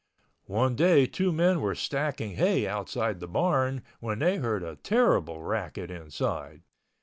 [0.47, 5.43] One day two men were stacking hay outside the barn, when they heard a terrible
[5.43, 6.63] racket inside.